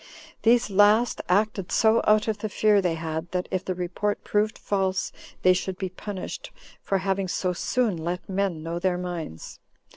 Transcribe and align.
These 0.41 0.71
last 0.71 1.21
acted 1.29 1.71
so 1.71 2.01
out 2.07 2.27
of 2.27 2.39
the 2.39 2.49
fear 2.49 2.81
they 2.81 2.95
had, 2.95 3.29
that 3.33 3.47
if 3.51 3.63
the 3.63 3.75
report 3.75 4.23
proved 4.23 4.57
false, 4.57 5.11
they 5.43 5.53
should 5.53 5.77
be 5.77 5.89
punished, 5.89 6.49
for 6.81 6.97
having 6.97 7.27
so 7.27 7.53
soon 7.53 7.97
let 7.97 8.27
men 8.27 8.63
know 8.63 8.79
their 8.79 8.97
minds. 8.97 9.59